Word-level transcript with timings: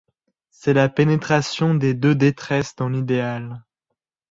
C’était 0.49 0.73
la 0.73 0.89
pénétration 0.89 1.75
de 1.75 1.91
deux 1.91 2.15
détresses 2.15 2.75
dans 2.75 2.89
l’idéal 2.89 3.63